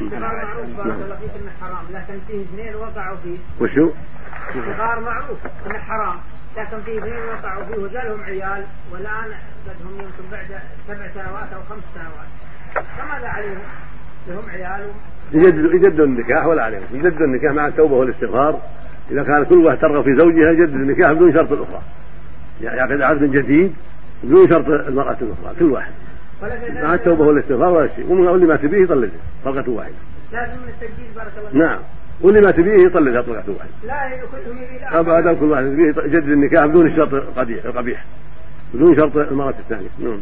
[0.00, 3.90] الصغار معروف بارك الله فيك انه حرام لكن فيه اثنين وقعوا فيه وشو؟
[4.54, 6.16] الصغار معروف إنه حرام
[6.56, 9.32] لكن فيه اثنين وقعوا فيه وجالهم عيال والآن
[9.66, 12.28] قدهم يمكن بعد سبع سنوات أو خمس سنوات.
[12.98, 13.58] فماذا عليهم؟
[14.28, 14.90] لهم عيال
[15.32, 16.82] يجدد يجدد النكاح ولا عليهم.
[16.92, 18.60] يجدد النكاح مع التوبة والاستغفار.
[19.10, 21.82] إذا كان كل واحد ترغب في زوجها يجدد النكاح بدون شرط الاخرى
[22.60, 23.74] يعقد عقد جديد
[24.24, 25.92] بدون شرط المرأة الأخرى كل واحد.
[26.82, 28.12] مع التوبه والاستغفار ولا شيء.
[28.12, 29.10] واللي ما تبيه يطلقها
[29.44, 29.94] طلقه واحدة.
[30.32, 31.78] لازم من التجديد بارك الله نعم.
[32.20, 33.70] واللي ما تبيه يطلقها طلقه واحدة.
[33.84, 37.14] لا كلهم يريد ابدا كل واحد يبيه يجدد النكاح بدون الشرط
[37.64, 38.04] القبيح
[38.74, 39.88] بدون شرط المرأة الثانية.
[39.98, 40.20] نعم.